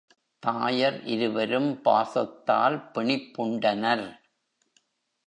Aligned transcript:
தாயர் 0.43 1.03
இருவரும் 1.05 1.81
பாசத்தால் 1.81 2.91
பிணிப் 2.91 3.29
புண்டனர். 3.37 4.07